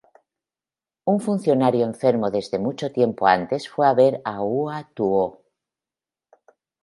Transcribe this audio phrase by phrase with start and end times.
[1.11, 5.27] Un funcionario enfermo desde mucho tiempo antes fue a ver a Hua Tuo.